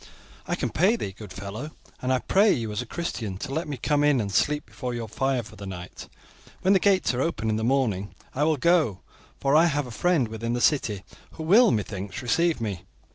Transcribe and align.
I 0.47 0.55
can 0.55 0.71
pay 0.71 0.95
thee, 0.95 1.11
good 1.11 1.31
fellow, 1.31 1.73
and 2.01 2.11
I 2.11 2.17
pray 2.17 2.51
you 2.51 2.71
as 2.71 2.81
a 2.81 2.87
Christian 2.87 3.37
to 3.37 3.53
let 3.53 3.67
me 3.67 3.77
come 3.77 4.03
in 4.03 4.19
and 4.19 4.31
sleep 4.33 4.65
before 4.65 4.95
your 4.95 5.07
fire 5.07 5.43
for 5.43 5.55
the 5.55 5.67
night. 5.67 6.09
When 6.61 6.73
the 6.73 6.79
gates 6.79 7.13
are 7.13 7.21
open 7.21 7.51
in 7.51 7.57
the 7.57 7.63
morning 7.63 8.15
I 8.33 8.45
will 8.45 8.57
go; 8.57 9.01
for 9.39 9.55
I 9.55 9.65
have 9.65 9.85
a 9.85 9.91
friend 9.91 10.27
within 10.27 10.53
the 10.53 10.59
city 10.59 11.05
who 11.33 11.43
will, 11.43 11.69
methinks, 11.69 12.23
receive 12.23 12.59
me." 12.59 12.81